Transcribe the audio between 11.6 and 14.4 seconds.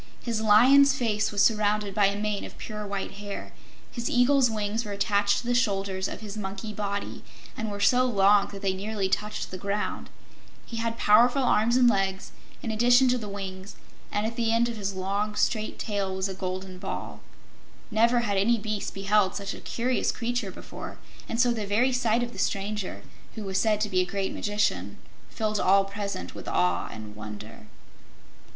and legs in addition to the wings, and at